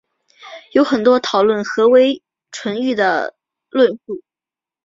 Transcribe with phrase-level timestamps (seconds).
[0.71, 3.35] 有很多讨论何为纯育的
[3.69, 4.23] 论述。